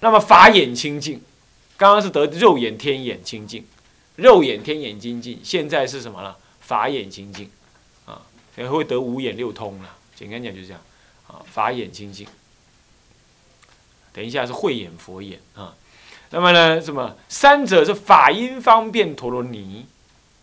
[0.00, 1.20] 那么法眼清净，
[1.76, 3.64] 刚刚是得肉眼天眼清净，
[4.16, 6.36] 肉眼天眼清净，现在是什么了？
[6.60, 7.50] 法眼清净，
[8.04, 8.22] 啊，
[8.56, 9.96] 也会得五眼六通了。
[10.14, 10.82] 简单讲就是这样，
[11.28, 12.26] 啊，法眼清净。
[14.12, 15.74] 等一下是慧眼佛眼啊。
[16.30, 19.86] 那么呢，什么三者是法音方便陀罗尼？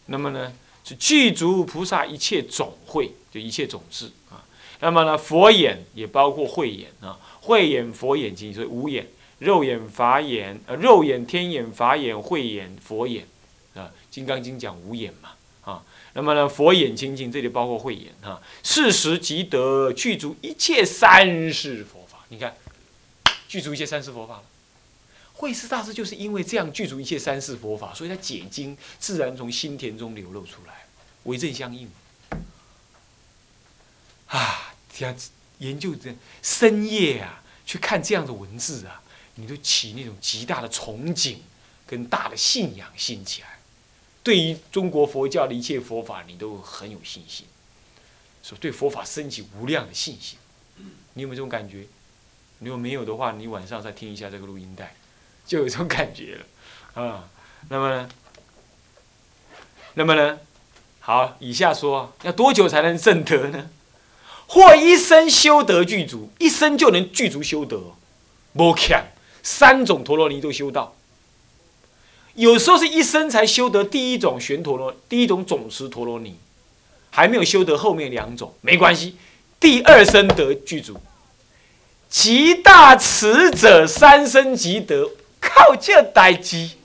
[0.05, 4.45] 那么呢，是具足菩萨一切总会，就一切总智啊。
[4.79, 9.07] 那么呢，佛眼也包括慧眼啊，慧眼佛眼睛，所以五眼：
[9.43, 13.27] 肉眼、法眼、呃，肉眼、天眼、法眼、慧眼、佛眼
[13.75, 13.85] 啊。
[14.09, 15.83] 《金刚经》讲五眼嘛啊。
[16.13, 18.41] 那么呢，佛眼清净，这里包括慧眼啊。
[18.63, 22.55] 事实即得具足一切三世佛法，你看，
[23.47, 24.43] 具足一切三世佛法了。
[25.33, 30.85] 慧思大师就是因为这样具足一切三世佛法，所以他解经自然从心田中流露出来，
[31.23, 31.89] 为正相应。
[34.27, 35.15] 啊，这样
[35.57, 39.01] 研究这深夜啊，去看这样的文字啊，
[39.35, 41.37] 你都起那种极大的憧憬
[41.87, 43.59] 跟大的信仰心起来，
[44.23, 47.45] 对于中国佛教的一切佛法，你都很有信心，
[48.43, 50.37] 说对佛法升起无量的信心。
[51.13, 51.85] 你有没有这种感觉？
[52.59, 54.95] 如果没有的话，你晚上再听一下这个录音带。
[55.45, 57.29] 就有这种感觉了，啊，
[57.67, 58.09] 那么呢？
[59.95, 60.39] 那么呢？
[61.01, 63.69] 好，以下说要多久才能证得呢？
[64.47, 67.95] 或一生修得具足，一生就能具足修得，
[68.53, 69.12] 不看
[69.43, 70.95] 三种陀罗尼都修到。
[72.33, 76.35] 有时候是一生才修得第一种玄陀罗，第一种总持陀罗尼，
[77.11, 79.17] 还没有修得后面两种，没关系，
[79.59, 80.99] 第二生得具足。
[82.09, 85.11] 极大慈者三生即得。
[85.45, 86.77] 靠这代机，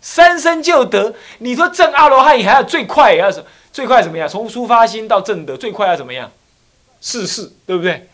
[0.00, 1.14] 三生就得。
[1.36, 3.44] 你说正阿罗汉也还要最快也要什？
[3.70, 4.26] 最快怎么样？
[4.26, 6.32] 从出发心到正德，最快要怎么样？
[7.02, 8.08] 世世，对不对？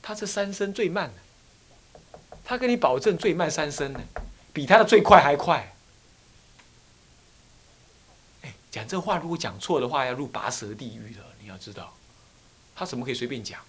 [0.00, 1.14] 他这三生最慢的
[2.44, 4.00] 他跟你保证最慢三生呢，
[4.52, 5.74] 比他的最快还快。
[8.42, 11.20] 哎，讲这话如果讲错的话，要入拔舌地狱的。
[11.40, 11.94] 你要知道，
[12.74, 13.60] 他怎么可以随便讲？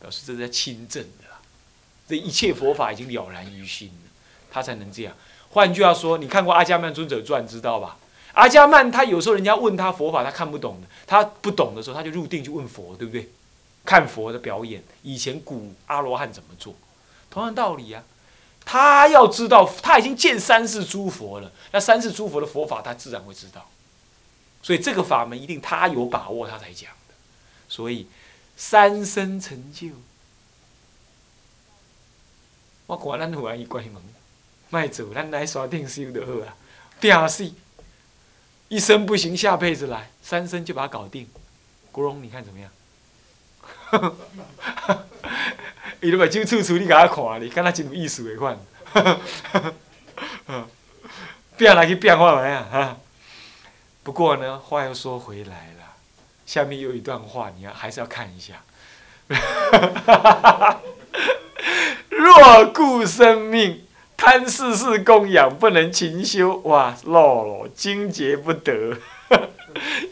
[0.00, 1.24] 表示这是在亲政的。
[2.08, 4.10] 这一切佛法已经了然于心了，
[4.50, 5.14] 他才能这样。
[5.50, 7.98] 换句话说，你看过《阿伽曼尊者传》知道吧？
[8.32, 13.28] 阿伽曼他有时候人家问他佛法，他看不懂的，他不懂的时候，他就入定去问佛，对不对？
[13.84, 16.74] 看佛的表演，以前古阿罗汉怎么做？
[17.30, 18.02] 同样道理啊，
[18.64, 23.68] 他要知道，他已经见三世诸佛了，那三世诸佛的佛法，他自然会知道。
[24.62, 27.14] 所以这个法门一定他有把握，他才讲的。
[27.68, 28.08] 所以
[28.56, 29.88] 三生成就。
[32.86, 34.02] 我看咱有阿姨关门，
[34.70, 36.56] 卖走，咱来刷定修就好啊。
[37.00, 37.52] 定死，
[38.68, 41.28] 一生不行，下辈子来，三生就把它搞定。
[41.92, 42.70] 国荣，你看怎么样？
[46.00, 48.58] 伊都把手处处你给我看，你看他真有意思的款。
[51.56, 52.96] 变来去变化来啊！
[54.04, 55.96] 不过呢，话又说回来了，
[56.46, 58.62] 下面有一段话，你要还是要看一下。
[62.08, 63.84] 若故生命
[64.16, 68.96] 贪世事供养，不能勤修，哇，落了，精竭不得，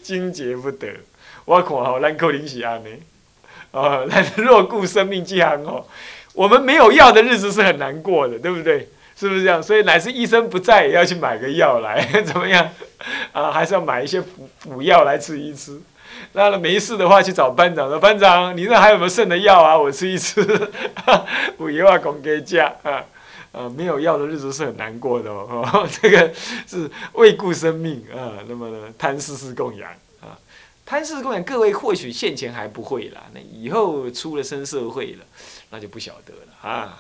[0.03, 0.89] 精竭不得。
[1.45, 3.03] 我看吼，咱可能是安尼，
[3.77, 5.85] 哦，咱若故生命这样哦，
[6.33, 8.89] 我们没有药的日子是很难过的，对不对？
[9.15, 9.63] 是不是这样？
[9.63, 12.69] 所以乃是医生不在，也要去买个药来， 怎么样？
[13.33, 15.81] 啊，还是要买一些补补药来吃一吃。
[16.33, 19.77] 那没事的话，去找班长说：“班长，你那还有没有剩的药啊？
[19.77, 20.41] 我吃一吃。
[21.59, 23.05] ”五一万公给价啊！
[23.53, 25.89] 呃，没有药的日子是很难过的哦。
[26.01, 26.31] 这个
[26.67, 29.89] 是为顾生命啊，那么呢，贪世事供养
[30.87, 35.25] 啊，贪世事供养，各位或许现前还不会啦，那以后出了生社会了，
[35.71, 36.97] 那就不晓得了啊。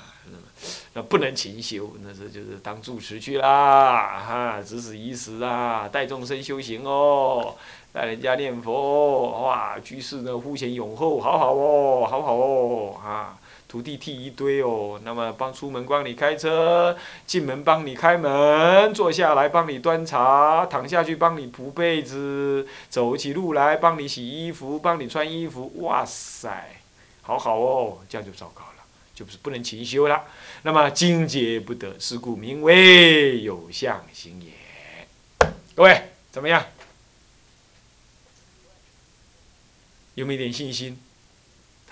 [0.92, 7.54] 那不能勤修，那是就是当住持去啦，哈，指使仪时啊，带众生修行哦。
[7.92, 16.96] 带人家念佛，哇，居士呢呼前涌后，好好哦，好好哦，啊，徒弟替一堆哦，那么帮出门帮你开车，
[17.26, 26.76] 进门帮你开门，坐下来帮你端茶，躺下去帮你铺被子，走起路来帮你洗衣服，帮你穿衣服，哇塞，
[27.22, 28.84] 好好哦，这样就糟糕了，
[29.14, 30.24] 就是不能勤修了。
[30.62, 35.48] 那么精节不得，是故名为有相行也。
[35.74, 36.64] 各位怎么样？
[40.14, 40.98] 有没有点信心？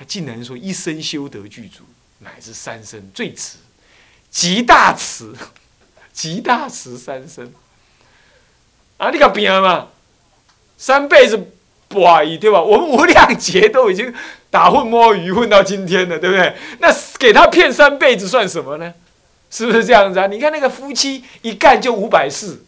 [0.07, 1.83] 竟然说一生修得具足，
[2.21, 3.59] 乃至三生最迟，
[4.31, 5.35] 极大慈，
[6.13, 7.53] 极大慈三生。
[8.97, 9.89] 啊，你个病嘛，
[10.79, 11.51] 三辈子
[11.89, 12.63] 不好意对吧？
[12.63, 14.15] 我们无量劫都已经
[14.51, 16.57] 打混摸鱼混到今天了，对不对？
[16.79, 18.95] 那给他骗三辈子算什么呢？
[19.51, 20.27] 是不是这样子啊？
[20.27, 22.63] 你看那个夫妻一干就五百世，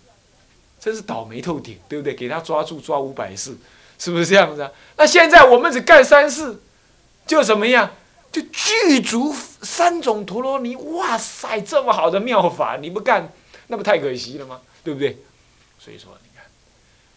[0.79, 2.15] 真是倒霉透顶，对不对？
[2.15, 3.57] 给他抓住抓五百世，
[3.99, 4.71] 是不是这样子啊？
[4.97, 6.59] 那现在我们只干三世，
[7.27, 7.91] 就怎么样？
[8.33, 13.33] 就具足三种陀罗尼，哇塞，这么好的妙法，你不干，
[13.69, 14.61] 那不太可惜了吗？
[14.85, 15.17] 对不对？
[15.79, 16.45] 所以说，你看，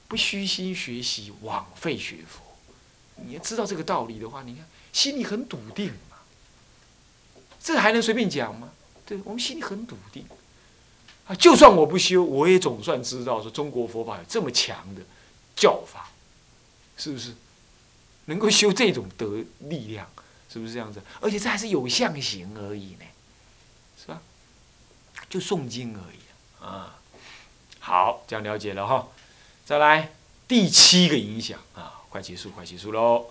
[0.08, 2.42] 不虚心学习，枉费学佛。
[3.16, 6.18] 你要知道这个道理的话，你看心里很笃定嘛，
[7.62, 8.70] 这还能随便讲吗？
[9.06, 10.26] 对我们心里很笃定
[11.28, 15.02] 啊，就算我不修，我也总算知道说中国佛法有这么强的
[15.56, 16.10] 教法，
[16.96, 17.34] 是不是？
[18.30, 20.08] 能够修这种德力量，
[20.54, 21.02] 是不是这样子？
[21.20, 23.06] 而且这还是有相形而已呢，
[24.00, 24.22] 是吧？
[25.28, 26.96] 就诵经而已啊。
[27.80, 29.08] 好，这样了解了哈。
[29.66, 30.14] 再来
[30.48, 33.26] 第七个影响啊，快结束，快结束喽。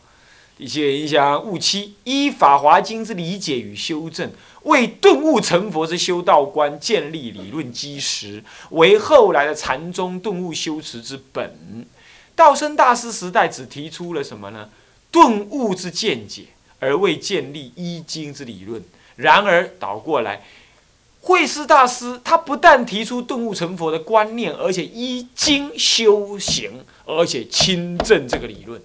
[0.56, 11.87] 第七个影响，悟七依《法华经》之理解与修正，为顿悟成佛之修道观建立理论基石，为后来的禅宗顿悟修持之本。
[12.35, 14.69] 道生大师时代只提出了什么呢？
[15.10, 16.46] 顿悟之见解，
[16.78, 18.82] 而未建立依经之理论。
[19.16, 20.44] 然而倒过来，
[21.22, 28.81] 慧师大师他不但提出顿悟成佛的观念，而且依经修行，而且亲证这个理论，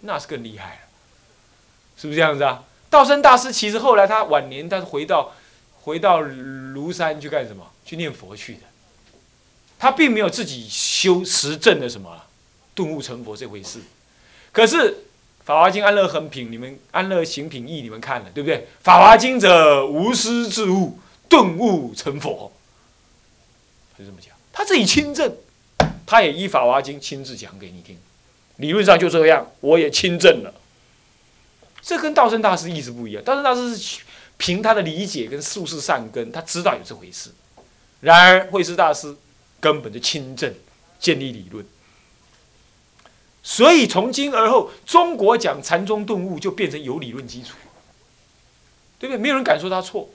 [0.00, 0.80] 那是更厉害了。
[1.96, 2.64] 是不是这样子啊？
[2.88, 5.32] 道生大师其实后来他晚年，他是回到
[5.82, 7.70] 回到庐山去干什么？
[7.84, 8.60] 去念佛去的。
[9.78, 12.22] 他并没有自己修实证的什么
[12.74, 13.80] 顿悟成佛这回事。
[14.52, 14.76] 可是
[15.50, 18.58] 《法华经·安乐行品》你们《安乐行品义》你们看了对不对？
[18.84, 22.52] 《法华经》者无师自悟，顿悟成佛。
[23.92, 25.34] 他就这么讲，他自己亲证，
[26.06, 27.98] 他也依《法华经》亲自讲给你听。
[28.58, 30.54] 理论上就这样，我也亲证了。
[31.82, 33.24] 这跟道生大师意思不一样。
[33.24, 34.02] 道生大师是
[34.36, 37.28] 凭他的理解跟术士善根，他知道有这回事。
[37.98, 39.16] 然而慧师大师
[39.58, 40.54] 根本就亲证，
[41.00, 41.66] 建立理论。
[43.42, 47.56] 所以从今而后，中国讲禅宗顿悟就变成有理论基础，
[48.98, 49.18] 对不对？
[49.18, 50.10] 没有人敢说他错。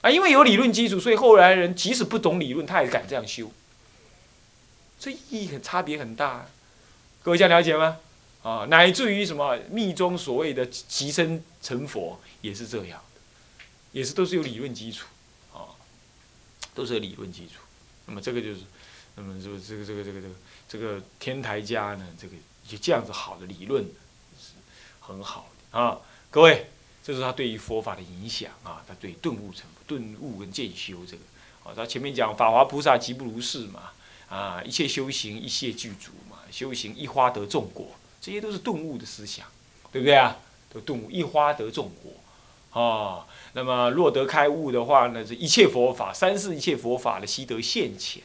[0.00, 3.52] 啊，因为有理论基础，所以后来人即使不懂理论，他也敢这样修。
[4.98, 6.46] 这意义很差别很大，
[7.22, 7.98] 各位这样了解吗？
[8.42, 13.00] 啊，乃至于什么密宗所谓的即身成佛也是这样，
[13.92, 15.06] 也是都是有理论基础，
[15.52, 15.70] 啊，
[16.74, 17.60] 都是有理论基础。
[18.06, 18.62] 那么这个就是，
[19.16, 20.34] 那么这个这个这个这个这个
[20.68, 22.34] 这个天台家呢，这个
[22.66, 23.84] 就这样子好的理论
[24.38, 24.54] 是
[25.00, 25.98] 很好的啊。
[26.30, 26.66] 各位，
[27.02, 31.22] 这是他对于佛法的影响啊，他对顿悟成顿悟跟渐修这个，
[31.64, 33.90] 啊，他前面讲法华菩萨即不如是嘛，
[34.28, 37.88] 啊，一切修行一切具足嘛，修行一花得众果。
[38.20, 39.46] 这些都是顿悟的思想，
[39.90, 40.38] 对不对啊？
[40.72, 48.22] 都顿悟，一花得众果，啊，那么若得开悟的话呢，这一切佛法，三世一切佛法的悉得现前，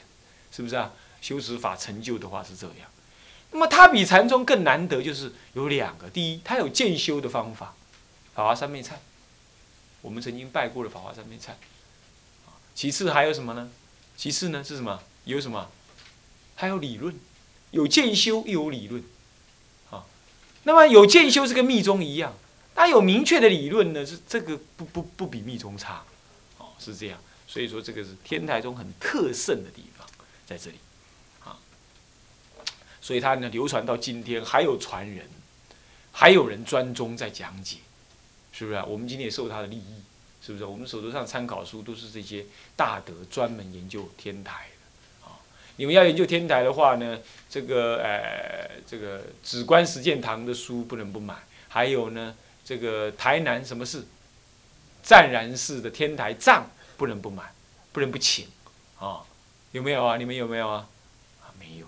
[0.58, 0.92] 是不是啊？
[1.22, 2.90] 修持法成就的话是这样。
[3.52, 7.76] 那么它比禅宗更难得，就是有两个：第一，它有渐修的方法，
[8.34, 8.94] 法华三昧忏，
[10.02, 11.52] 我们曾经拜过的法华三昧忏。
[12.74, 13.70] 其次还有什么呢？
[14.16, 15.00] 其次呢是什么？
[15.26, 15.70] 有什么？
[16.56, 17.14] 还有理论，
[17.70, 19.04] 有渐修又有理论。
[19.92, 20.04] 啊
[20.64, 22.34] 那么有渐修是跟密宗一样，
[22.74, 26.04] 它有明确的理论呢，是这个不不不比密宗差，
[26.58, 29.97] 哦是这样，所以说这个是天台宗很特胜的地方
[30.48, 30.78] 在这里，
[31.44, 31.60] 啊，
[33.02, 35.28] 所以它呢流传到今天还有传人，
[36.14, 37.80] 还有人专宗在讲解，
[38.54, 38.86] 是不是啊？
[38.86, 40.02] 我们今天也受他的利益，
[40.42, 40.64] 是不是？
[40.64, 42.46] 我们手头上参考书都是这些
[42.78, 45.38] 大德专门研究天台的，啊。
[45.76, 51.36] 你们要研究天台的话呢，这个呃，这个紫观实践堂的书不能不买。
[51.68, 54.06] 还有呢，这个台南什么事，
[55.04, 57.54] 湛然寺的天台藏不能不买，
[57.92, 58.48] 不能不请，
[58.98, 59.22] 啊，
[59.72, 60.18] 有没有啊？
[60.18, 60.88] 你们有没有啊？
[61.42, 61.86] 啊，没有，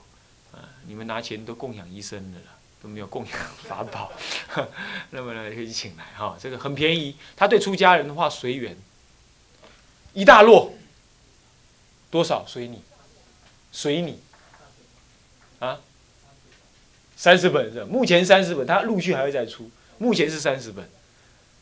[0.51, 2.45] 啊，你们拿钱都供养医生的了，
[2.81, 4.11] 都没有供养法宝，
[5.11, 7.15] 那么呢，可以请来哈，这个很便宜。
[7.35, 8.77] 他对出家人的话随缘，
[10.13, 10.71] 一大摞，
[12.11, 12.81] 多少随你。
[13.71, 14.19] 随你，
[15.59, 15.79] 啊，
[17.15, 19.69] 三十本是目前三十本，他陆续还会再出。
[19.99, 20.89] 目前是三十本，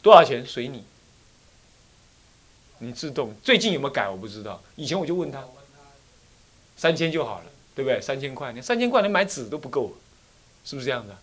[0.01, 0.45] 多少钱？
[0.45, 0.85] 随你，
[2.77, 3.35] 你自动。
[3.43, 4.07] 最近有没有改？
[4.07, 4.63] 我不知道。
[4.77, 5.43] 以前我就问他，
[6.77, 7.99] 三千就好了，对不对？
[7.99, 9.97] 三千块，你三千块连买纸都不够，
[10.63, 11.17] 是不是这样的？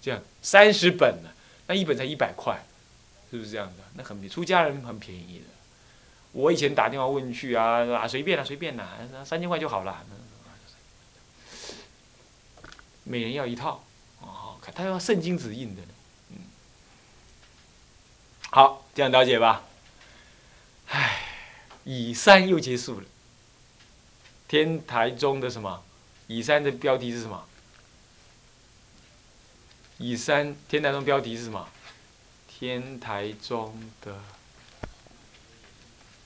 [0.00, 1.28] 这样三十本呢，
[1.66, 2.64] 那一本才一百块，
[3.30, 3.84] 是不是这样的？
[3.94, 5.44] 那很便出家人很便宜的。
[6.32, 10.04] 我以前打电话问去啊，啊随便啦，随便啦，三千块就好了。
[13.04, 13.84] 每人要一套，
[14.20, 15.82] 哦他要圣经指印的。
[16.30, 16.36] 嗯，
[18.50, 19.64] 好，这样了解吧。
[20.88, 21.22] 唉，
[21.84, 23.06] 以三又结束了。
[24.48, 25.82] 天台中的什么？
[26.26, 27.44] 乙山的标题是什么？
[29.98, 31.68] 乙山天台中标题是什么？
[32.48, 34.16] 天台中的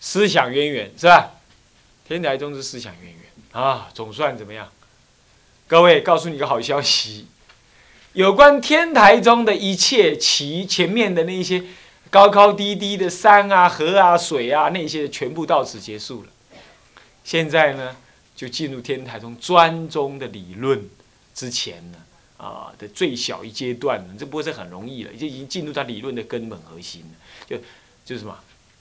[0.00, 1.32] 思想渊源是吧？
[2.06, 4.70] 天台中的思想渊源啊，总算怎么样？
[5.66, 7.26] 各位，告诉你一个好消息，
[8.12, 11.64] 有关天台中的一切，其前面的那些
[12.10, 16.28] 高高低低的山啊、河啊、水啊，那些全部到此结束了。
[17.24, 17.96] 现在呢？
[18.42, 20.90] 就进入天台中专宗的理论
[21.32, 21.98] 之前呢，
[22.36, 27.08] 啊的最小一阶段呢，这不是很容易了，就已经进入到理论的根本核心了。
[27.46, 27.56] 就
[28.04, 28.36] 就是什么，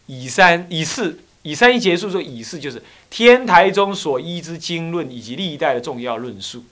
[0.08, 6.64] 乙三、乙四、乙三一结束之后，乙四就是天台中所依之经论以及历代的重要论述，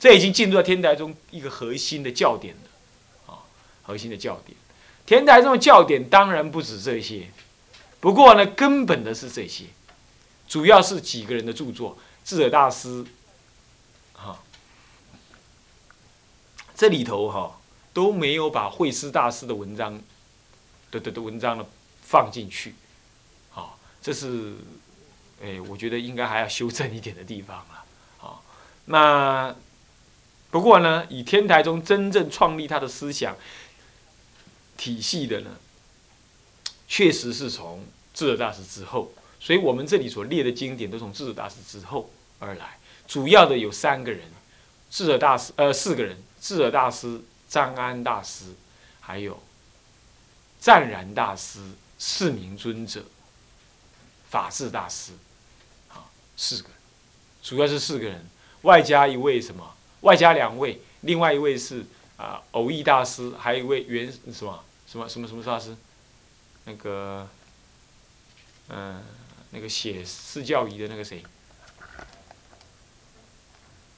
[0.00, 3.44] 这已经进入到天台中一个核心的教点了，啊，
[3.82, 4.56] 核心的教点。
[5.04, 7.26] 天台中的教点当然不止这些，
[8.00, 9.64] 不过呢，根本的是这些。
[10.48, 13.04] 主要是几个人的著作，智者大师，
[14.14, 14.42] 哈，
[16.74, 17.60] 这里头哈
[17.92, 20.00] 都没有把慧师大师的文章
[20.90, 21.66] 的的的文章呢
[22.00, 22.74] 放进去，
[23.50, 24.56] 好，这是，
[25.42, 27.84] 哎，我觉得应该还要修正一点的地方了，
[28.16, 28.42] 好，
[28.86, 29.54] 那
[30.50, 33.36] 不过呢，以天台中真正创立他的思想
[34.78, 35.50] 体系的呢，
[36.88, 39.12] 确实是从智者大师之后。
[39.40, 44.22] 所以我们这里所列的经典都从智者大师之后而来，主要的有三个人，
[44.90, 48.46] 智者大师呃四个人，智者大师、张安大师，
[49.00, 49.40] 还有
[50.60, 51.60] 湛然大师、
[51.98, 53.04] 四明尊者、
[54.28, 55.12] 法治大师，
[55.88, 56.68] 啊四个，
[57.42, 58.26] 主要是四个人，
[58.62, 59.74] 外加一位什么？
[60.00, 65.76] 外加两位，另外一位是啊偶益大师，还有一位原什么什么什么什么大师？
[66.64, 67.28] 那个
[68.68, 69.00] 嗯。
[69.50, 71.22] 那个写释教仪的那个谁，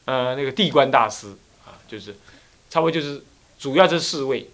[0.04, 1.28] 呃，那个地官大师
[1.64, 2.16] 啊，就是
[2.69, 3.23] 差不多就是
[3.59, 4.49] 主要这四位，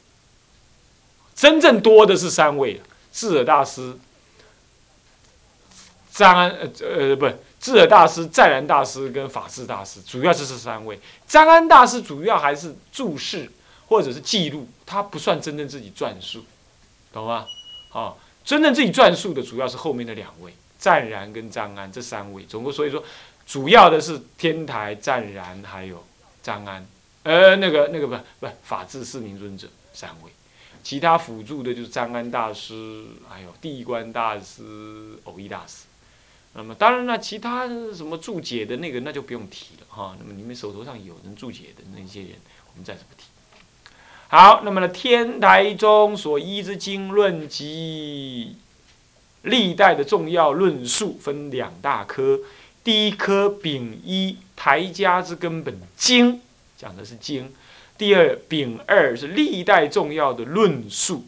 [1.35, 2.81] 真正多的是三位
[3.12, 3.99] 智者大师、
[6.12, 7.26] 张安呃呃不
[7.61, 10.99] 智者大师、湛然大师跟法治大师，主要就是三位。
[11.26, 13.50] 张安大师主要还是注释
[13.88, 16.45] 或者是记录，他不算真正自己撰述，
[17.12, 17.47] 懂吗？
[17.93, 20.55] 啊，真正自己撰述的主要是后面的两位。
[20.87, 23.02] 湛然跟张安这三位，总共所以说，
[23.45, 26.07] 主要的是天台湛然还有
[26.45, 26.87] 张安，
[27.25, 30.31] 呃，那个那个不不法治四明尊者三位，
[30.85, 35.87] 其他辅助的就是张安大师，还有地观大师、偶一大师。
[36.55, 40.16] 那么当然了，其他什么注解的那个那就不用提了哈。
[40.21, 42.31] 那么你们手头上有人注解的那些人，
[42.71, 43.25] 我们暂时不提。
[44.28, 48.59] 好，那么呢，天台中所依之经论及。
[49.47, 52.41] 历代的重要论述分两大科，
[52.83, 56.41] 第一科丙一台家之根本经，
[56.76, 57.47] 讲的是经；
[57.97, 61.25] 第二丙二是历代重要的论述。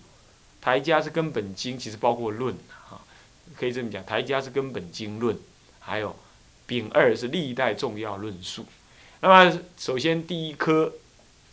[0.60, 2.52] 台家是根本经，其实包括论
[2.90, 3.00] 啊，
[3.56, 5.38] 可以这么讲，台家是根本经论，
[5.78, 6.14] 还有
[6.66, 8.66] 丙二是历代重要论述。
[9.20, 10.92] 那么首先第一科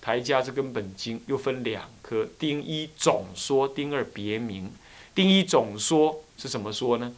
[0.01, 4.71] 台家之根本经又分两科，丁一总说，丁二别名。
[5.15, 6.21] 丁一总说。
[6.37, 7.15] 是怎么说呢？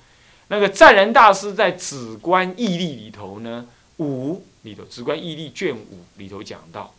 [0.49, 6.93] 那个湛然大师在《止观义例》里头呢，五里头，《止观义例》卷五里头讲到，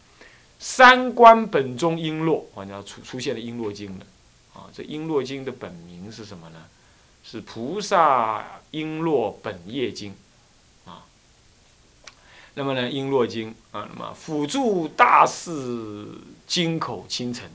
[0.59, 4.07] 三观本中璎珞，好像出出现了《璎珞经》了。
[4.53, 6.65] 啊，这《璎珞经》的本名是什么呢？
[7.23, 10.13] 是《菩萨璎珞本业经》
[10.91, 11.05] 啊。
[12.55, 16.05] 那么呢，《璎珞经》啊，那么辅助大士
[16.49, 17.49] 金口清晨，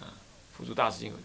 [0.00, 0.10] 啊，
[0.52, 1.18] 辅助大士金口。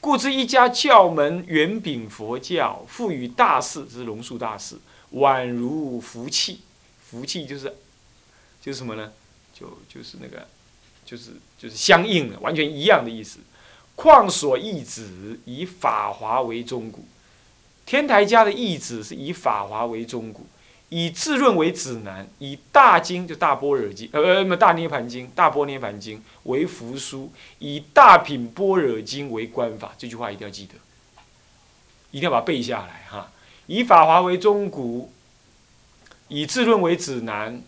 [0.00, 4.78] 故知一家教门圆秉佛教，赋予大事之龙树大事，
[5.12, 6.60] 宛如福气。
[7.06, 7.76] 福气就是，
[8.62, 9.12] 就是什么呢？
[9.52, 10.48] 就就是那个，
[11.04, 13.40] 就是就是相应的，完全一样的意思。
[13.94, 17.04] 况所义旨以法华为中骨，
[17.84, 20.46] 天台家的义旨是以法华为中骨。
[20.90, 29.94] 以自论为指南，以大经就大般若经，呃呃，大涅盘经、大般涅盘经为符书，以大品般若经为观法。
[29.96, 30.74] 这句话一定要记得，
[32.10, 33.30] 一定要把它背下来哈。
[33.66, 35.12] 以法华为中骨，
[36.26, 37.62] 以自论为指南，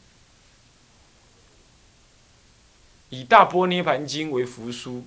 [3.10, 5.04] 以大般涅盘经为符书，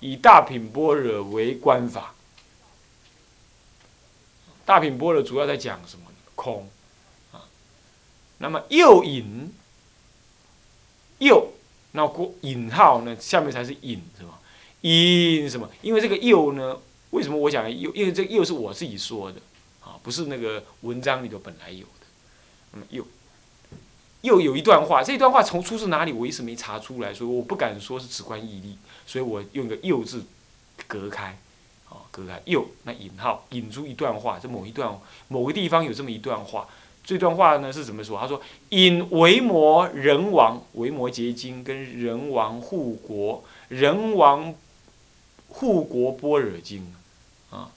[0.00, 2.14] 以大品般若为观法。
[4.66, 6.04] 大品般若主要在讲什么？
[6.34, 6.68] 空。
[8.38, 9.52] 那么又引，
[11.18, 11.52] 又
[11.92, 14.38] 那引号呢，下面才是引，是吧？
[14.82, 15.68] 引什么？
[15.82, 16.78] 因为这个又呢，
[17.10, 17.92] 为什么我讲又？
[17.94, 19.40] 因为这又是我自己说的，
[19.80, 22.06] 啊，不是那个文章里头本来有的。
[22.72, 23.04] 那么又
[24.20, 26.12] 又有一段话，这段话从出自哪里？
[26.12, 30.24] 我一时没查出来，所以我不敢说是直观义力，所以我用一个又字
[30.86, 31.36] 隔开，
[31.88, 36.68] 啊，隔开又那引号引出一段话，这某一段某个地方有这么一段话。
[37.08, 38.20] 这段话呢是怎么说？
[38.20, 38.38] 他说
[38.68, 44.54] ：“引为魔人王，为魔结晶，跟人王护国，人王
[45.48, 46.94] 护国般若经
[47.50, 47.70] 啊。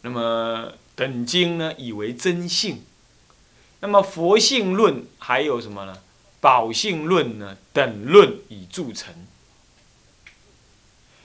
[0.00, 2.82] 那么等经呢，以为真性。
[3.80, 5.98] 那么佛性论还有什么呢？
[6.40, 7.58] 宝性论呢？
[7.74, 9.14] 等论以著成。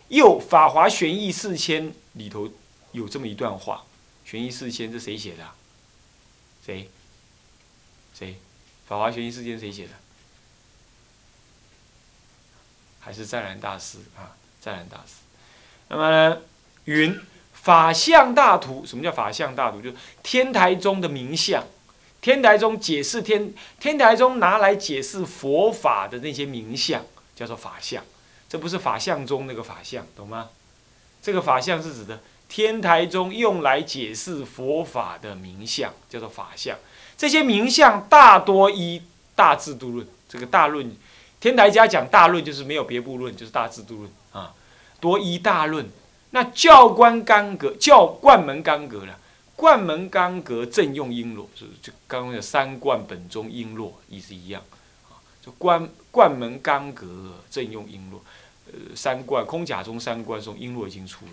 [0.09, 2.49] 又法华玄义四千里头
[2.91, 3.85] 有这么一段话，
[4.25, 5.45] 玄义四千是谁写的？”
[6.65, 6.89] 谁？
[8.13, 8.31] 谁？
[8.87, 9.91] 《法华玄义事件》谁写的？
[12.99, 14.35] 还是湛然大师啊？
[14.61, 15.15] 湛然大师。
[15.87, 16.41] 那么呢？
[16.85, 17.19] 云
[17.53, 19.81] 法相大图，什么叫法相大图？
[19.81, 21.63] 就是天台宗的名相。
[22.21, 28.03] 天台宗解释天，天台宗拿来解释佛法的那些名相，叫做法相。
[28.49, 30.49] 这不是法相中那个法相，懂吗？
[31.21, 32.21] 这个法相是指的。
[32.49, 36.75] 天台中用来解释佛法的名相叫做法相，
[37.15, 39.01] 这些名相大多依
[39.35, 40.05] 大制度论。
[40.27, 40.95] 这个大论，
[41.39, 44.53] 天台家讲大论就是没有别部论，就是大制度论啊，
[44.99, 45.87] 多依大论。
[46.31, 49.17] 那教官干戈，教灌门干戈了，
[49.55, 54.61] 灌门干戈正用璎珞，是就刚刚的三灌本中璎珞意思一样
[55.09, 57.07] 啊，就冠冠门干戈
[57.49, 58.19] 正用璎珞，
[58.67, 61.31] 呃，三灌空假中三灌从璎珞已经出了。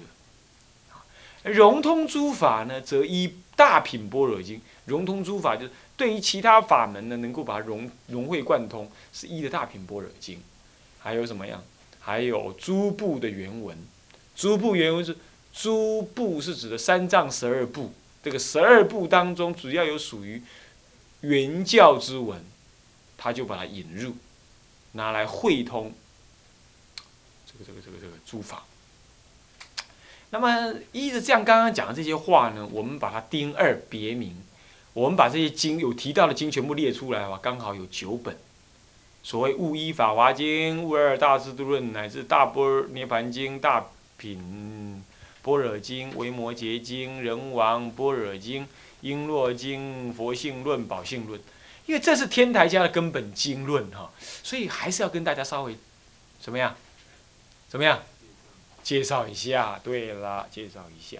[1.46, 4.60] 融通诸法呢，则依大品般若经。
[4.84, 10.40] 融通诸法就是对于其他法门呢，能够把它融融会贯通，是依的大品般若经。
[10.98, 11.62] 还有什么样？
[12.00, 13.76] 还有诸部的原文。
[14.34, 15.16] 诸部原文是
[15.52, 17.92] 诸部是指的三藏十二部。
[18.22, 20.42] 这个十二部当中，主要有属于
[21.20, 22.44] 原教之文，
[23.16, 24.16] 他就把它引入，
[24.92, 25.92] 拿来汇通
[27.46, 28.64] 这个这个这个这个诸法。
[30.30, 34.36] 那么依着这样刚刚讲的这些话呢，我们把它丁二别名，
[34.92, 38.36] 我们把这些经有提到的经全部列出来的话，刚好有九本。
[39.22, 43.86] 所谓物一法华经、物二大智度论，乃至大波涅盘经、大
[44.16, 45.02] 品
[45.42, 48.66] 般若经、维摩诘经、人王般若经、
[49.02, 51.40] 璎珞经、佛性论、宝性论，
[51.86, 54.10] 因为这是天台家的根本经论哈，
[54.42, 55.76] 所以还是要跟大家稍微
[56.40, 56.76] 怎么样？
[57.68, 58.02] 怎么样？
[58.86, 61.18] 介绍一下，对了，介绍一下。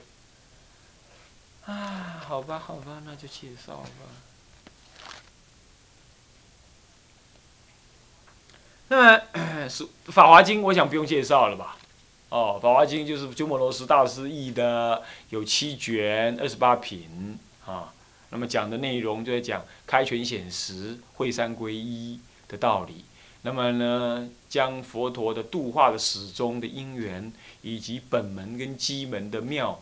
[1.65, 3.89] 啊，好吧，好吧，那就介绍吧。
[8.87, 9.67] 那么
[10.13, 11.77] 《法华经》，我想不用介绍了吧？
[12.29, 17.93] 哦，《法华经》就是鸠摩罗什大师译的，有七卷，二十八品啊。
[18.31, 23.05] 那么讲的内容就在讲开权显实、会三归一的道理。
[23.47, 27.33] 那么呢，将佛陀的度化的始终的因缘，
[27.63, 29.81] 以及本门跟基门的妙，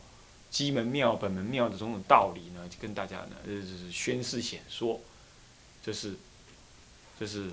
[0.51, 5.01] 基门妙、本门妙的种种道理呢，就跟大家呢，呃，宣示显说，
[5.83, 6.15] 这是，
[7.19, 7.49] 这是《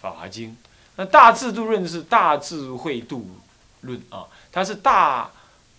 [0.00, 0.52] 法华经》。
[0.96, 3.28] 那大智度论是大智慧度
[3.82, 5.30] 论啊，它是大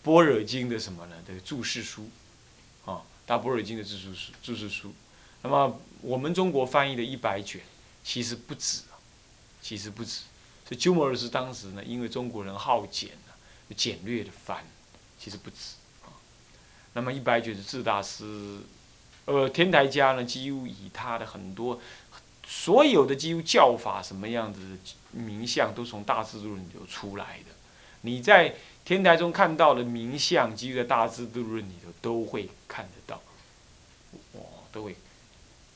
[0.03, 1.15] 般若经的什么呢？
[1.25, 2.07] 的注释书
[2.85, 4.93] 啊，大般若经的注释书，注释书。
[5.41, 7.61] 那么我们中国翻译的一百卷，
[8.03, 8.81] 其实不止。
[9.61, 10.21] 其实不止，
[10.67, 13.37] 这鸠摩罗什当时呢，因为中国人好简啊，
[13.77, 14.65] 简略的翻，
[15.19, 16.09] 其实不止啊。
[16.93, 18.59] 那么一百卷是智大师，
[19.25, 21.79] 呃，天台家呢，几乎以他的很多
[22.45, 24.59] 所有的几乎教法什么样子
[25.11, 27.53] 名相，都从大智度论里头出来的。
[28.01, 33.21] 你在天台中看到的名相，几乎在大智度论里头都会看得到，
[34.33, 34.95] 哇，都会。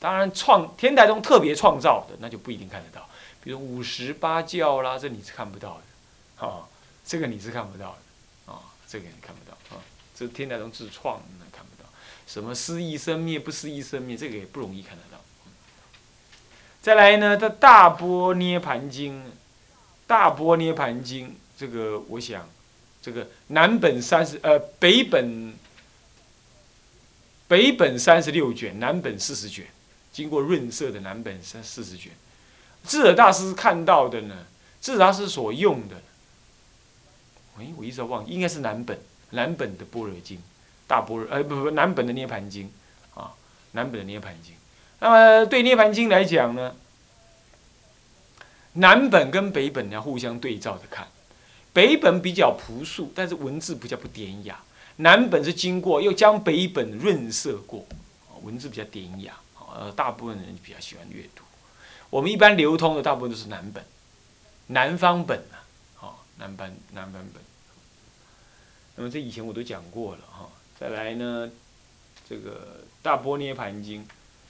[0.00, 3.05] 当然创天台中特别创造的，那就不一定看得到。
[3.46, 6.66] 比如五十八教啦，这你是看不到的，啊，
[7.04, 9.78] 这个你是看不到的，啊，这个你看不到，啊，
[10.16, 11.88] 这天台宗自创，那看不到。
[12.26, 15.22] 什么失意生灭，不失意生灭，这个也不容易看得到。
[16.82, 19.30] 再来呢，他大波涅盘经，
[20.08, 22.50] 大波涅盘经，这个我想，
[23.00, 25.54] 这个南本三十，呃，北本，
[27.46, 29.68] 北本三十六卷，南本四十卷，
[30.12, 32.10] 经过润色的南本三四十卷。
[32.86, 34.46] 智者大师看到的呢？
[34.80, 35.96] 智者大师所用的，
[37.58, 38.98] 哎，我一直忘，应该是南本
[39.30, 40.40] 南本的般若经，
[40.86, 42.70] 大般若，呃，不不，南本的涅盘经，
[43.14, 43.32] 啊，
[43.72, 44.54] 南本的涅盘经。
[45.00, 46.76] 那么对涅盘经来讲呢，
[48.74, 51.08] 南本跟北本要互相对照着看，
[51.72, 54.54] 北本比较朴素，但是文字比较不典雅；
[54.96, 57.84] 南本是经过又将北本润色过，
[58.42, 59.34] 文字比较典雅，
[59.74, 61.42] 呃，大部分人比较喜欢阅读。
[62.10, 63.84] 我们一般流通的大部分都是南本，
[64.68, 65.64] 南方本啊，
[65.94, 67.42] 好，南本南版本。
[68.96, 71.50] 那么这以前我都讲过了哈，再来呢，
[72.28, 74.06] 这个大波涅盘经，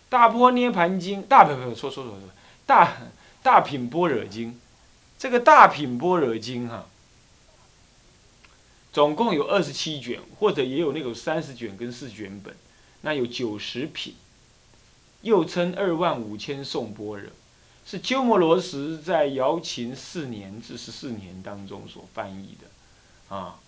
[0.08, 2.20] 大波涅盘经，大不不错错错错，
[2.66, 2.96] 大。
[3.42, 4.60] 大品般若经，
[5.16, 6.88] 这个大品般若经哈，
[8.92, 12.56] 总共有二十七卷，或者也有那个三十卷跟四卷本，
[13.02, 14.16] 那有九十品，
[15.20, 17.30] 又称二万五千颂般若，
[17.86, 23.60] 是鸠摩罗什在瑶琴四年至十四年当中所翻译的，啊，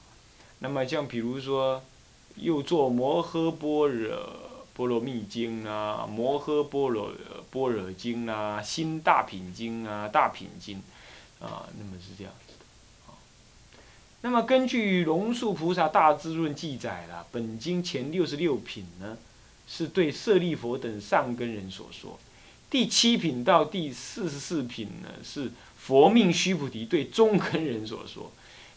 [0.58, 1.82] 那么像比如说，
[2.34, 4.48] 又作摩诃般若。
[4.78, 7.10] 波罗蜜经啊，摩诃般若
[7.50, 10.80] 般若经啊，新大品经啊，大品经
[11.40, 13.12] 啊，那么是这样子的。
[14.20, 19.18] 那么根据龙树菩萨大智论记载了，本经前六十六品呢，
[19.66, 22.16] 是对舍利佛等上根人所说；
[22.70, 28.30] 第七品到第四十四品呢，是佛命须菩提对中根人所说；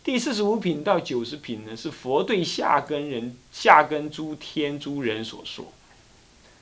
[0.03, 5.73] 第四十五品到九十品呢，是佛对下根人、下根诸天诸人所说。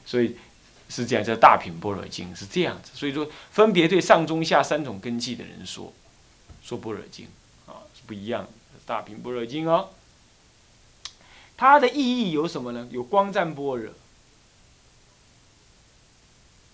[0.05, 0.35] 所以
[0.89, 2.89] 是这样，叫大品般若经是这样子。
[2.95, 5.93] 所以说，分别对上中下三种根器的人说，
[6.63, 7.27] 说般若经
[7.67, 8.49] 啊是不一样的。
[8.87, 9.89] 大品般若经哦，
[11.55, 12.87] 它的意义有什么呢？
[12.89, 13.93] 有光赞般若，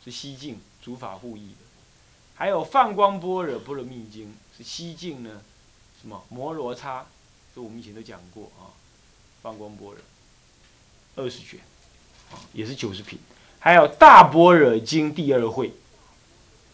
[0.06, 1.66] 是西晋诸法互译的；
[2.36, 5.42] 还有放光般若波罗蜜经，是西晋呢
[6.02, 7.06] 什么摩罗叉，
[7.54, 8.72] 这我们以前都讲过啊。
[9.42, 11.60] 放光般若二十卷。
[12.32, 13.20] 啊也是九十品，
[13.60, 15.72] 还有大般若经第二会，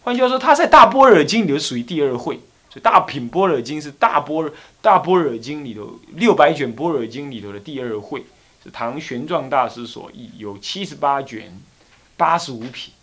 [0.01, 2.35] 换句话说，它在大般若经里头属于第二会，
[2.69, 4.49] 所以大品般若经是大般
[4.81, 8.25] 大般若经里头六百卷般若经里头的第二会，
[8.63, 11.59] 是唐玄奘大师所译，有七十八卷，
[12.15, 12.93] 八十五品。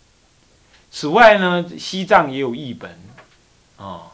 [0.91, 2.99] 此外呢，西藏也有译本，
[3.77, 4.11] 啊，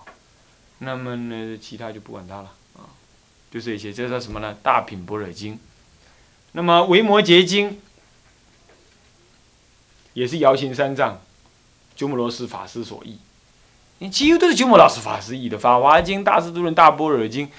[0.79, 2.91] 那么呢，其他就不管它了，啊，
[3.51, 4.57] 就这些，这叫什么呢？
[4.61, 5.59] 大品般若经，
[6.51, 7.79] 那么维摩诘经。
[10.13, 11.21] 也是瑶琴三藏，
[11.93, 13.19] 鸠摩罗什法师所译，
[13.97, 17.51] 你几乎都是鸠摩罗什法师译的，《法华经》《大智度论》《大般若经》，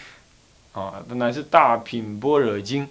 [0.80, 2.86] 啊，本来是《大品般若经》，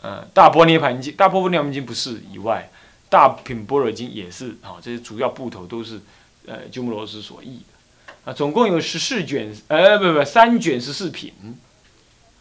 [0.00, 2.70] 呃，《大波涅盘经》《大波涅盘经》不是以外，
[3.08, 6.00] 《大品般若经》也是啊，这些主要部头都是
[6.46, 11.32] 呃鸠摩罗什所译的，啊，总共有十四卷，呃，不不，三卷十四品，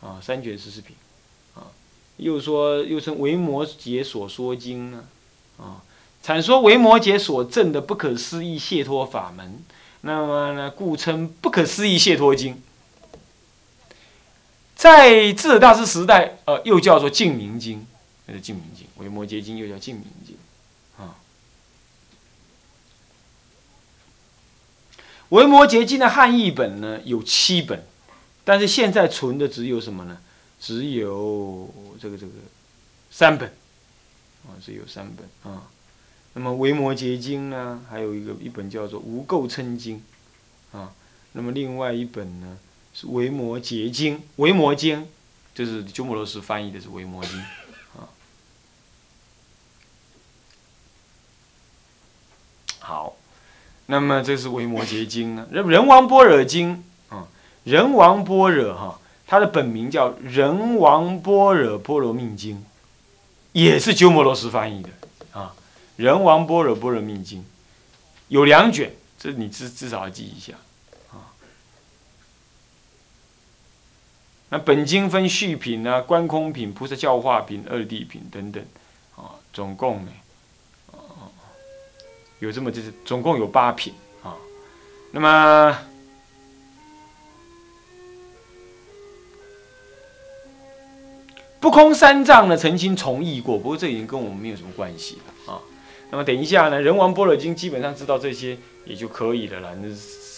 [0.01, 0.95] 啊，三卷十四品，
[1.55, 1.71] 啊，
[2.17, 5.03] 又说又称《维摩诘所说经》呢，
[5.57, 5.83] 啊。
[6.23, 9.63] 阐说维摩诘所证的不可思议解脱法门，
[10.01, 12.61] 那么呢，故称不可思议解脱经。
[14.75, 17.87] 在智者大师时代，呃，又叫做净明经，
[18.25, 18.85] 那是净明经。
[18.97, 20.35] 维摩诘经又叫净明经，
[25.29, 27.85] 维摩诘经的汉译本呢有七本，
[28.43, 30.19] 但是现在存的只有什么呢？
[30.59, 32.31] 只有这个这个
[33.11, 33.49] 三本，
[34.47, 35.69] 啊，只有三本啊。
[36.33, 40.01] 那么《维摩诘经》呢，还有一个一本叫做《无垢称经》，
[40.77, 40.93] 啊，
[41.33, 42.57] 那么另外一本呢
[42.93, 45.01] 是《维摩诘经》，《维摩经》
[45.53, 47.39] 就是鸠摩罗什翻译的是《维摩经》，
[47.99, 48.09] 啊，
[52.79, 53.15] 好，
[53.87, 56.83] 那么这是《维摩诘经》呢，《人人王般若经》
[57.15, 57.27] 啊，
[57.69, 62.57] 《人王般若》哈，它的本名叫《人王般若波罗蜜经》，
[63.53, 64.89] 也是鸠摩罗什翻译的
[65.31, 65.55] 啊。
[65.95, 67.43] 人王般若波罗蜜经
[68.27, 70.53] 有两卷，这你至至少要记一下
[71.11, 71.31] 啊。
[74.49, 78.63] 那本经分续品啊、观空品、菩萨教化品、二谛品等等
[79.15, 80.11] 啊，总共呢，
[82.39, 84.35] 有这么就是总共有八品啊。
[85.11, 85.77] 那么
[91.59, 95.59] 不空三藏呢，曾经重译过，不过这已经跟我们没有什么关系了啊。
[96.11, 99.87] 那么等一下呢，人王般若经基本上知道这些也就可以了啦，那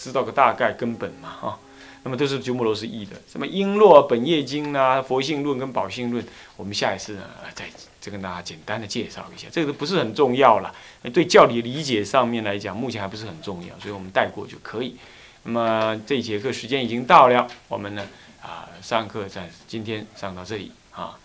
[0.02, 1.58] 知道个大概根本嘛，啊。
[2.02, 6.24] 那么都是鸠摩罗什译的，什么璎珞本业经啊、佛性论跟宝性论，
[6.56, 7.22] 我们下一次呢
[7.54, 7.66] 再
[8.00, 10.74] 再跟大家简单的介绍一下，这个不是很重要了，
[11.12, 14.96] 对教理理解上面来讲，目前还不是很重要，所以我们带过就可以。
[15.42, 18.06] 那么这一节课时间已经到了，我们呢
[18.42, 21.18] 啊上课在今天上到这里啊，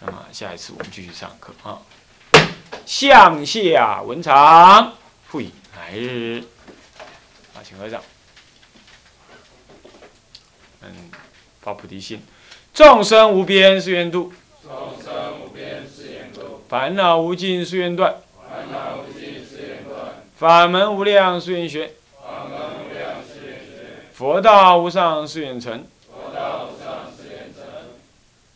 [0.00, 1.78] 那么下一次我们继续上课啊。
[2.84, 4.92] 向下文长，
[5.26, 6.42] 复以来日。
[7.54, 8.02] 啊，请合掌。
[10.82, 11.10] 嗯，
[11.60, 12.22] 发菩提心，
[12.72, 15.84] 众生无边誓愿度，众生无边，
[16.68, 18.16] 烦恼无尽誓愿断，
[18.48, 25.86] 烦恼无尽誓愿断，法门无量誓愿学，法门无量誓愿学，佛道无上誓愿成。
[26.10, 27.62] 佛道无上誓愿成。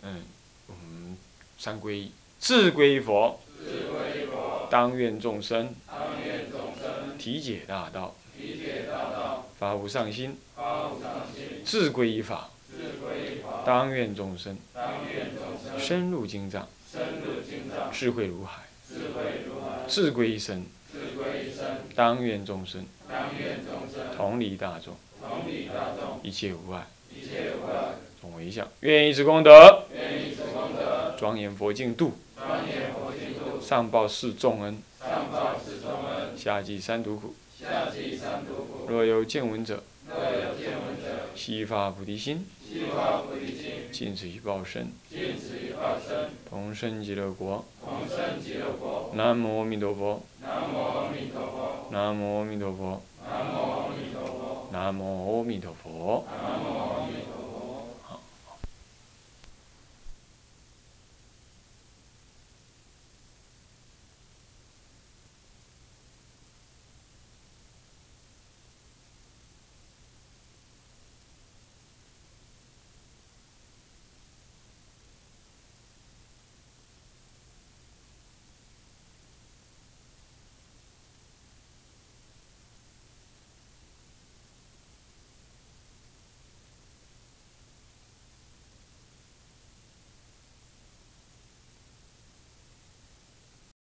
[0.02, 0.24] 嗯，
[0.66, 1.16] 我们
[1.56, 7.16] 三皈依，自归佛，自归佛，当愿众生当愿众生。
[7.16, 15.78] 体解大道，体解大道，发无上心，发无上心，自归依法，自归法，当愿众生当愿众生。
[15.78, 22.84] 深入经藏，深入经藏，智慧如海，智慧如海，一生，自归一生，当愿众生。
[23.08, 24.16] 当愿众生。
[24.16, 37.34] 同理大众，同理大众，一切无碍，一切无碍，总为相，愿以此功德，愿功德，庄严佛净土，庄严佛净土，上报四重恩，上报四重恩，下济三途苦。
[37.56, 38.86] 下济三途苦。
[38.88, 43.59] 若有见闻者，若有见闻者，悉发菩提心，悉发菩提心，
[43.90, 47.64] 尽此一报身，尽此一报身，同生极乐国。
[47.84, 49.10] 同生极乐国。
[49.14, 56.24] 南无阿弥陀佛，南无阿弥陀佛，南无阿弥陀佛，南无阿弥陀佛，南无阿弥陀佛。